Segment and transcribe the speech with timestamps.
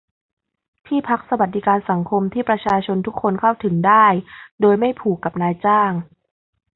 [0.87, 4.05] ที่พักสวัสดิการสังคมที่ประชาชนทุกคนเข้าถึงได้
[4.61, 5.91] โดยไม่ผูกกับนายจ้าง